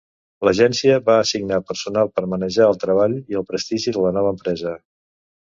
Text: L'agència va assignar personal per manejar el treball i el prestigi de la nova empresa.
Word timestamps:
L'agència 0.47 0.95
va 1.09 1.17
assignar 1.23 1.59
personal 1.67 2.09
per 2.15 2.23
manejar 2.33 2.67
el 2.71 2.81
treball 2.85 3.15
i 3.35 3.39
el 3.43 3.47
prestigi 3.53 3.95
de 4.01 4.07
la 4.09 4.15
nova 4.19 4.35
empresa. 4.39 4.75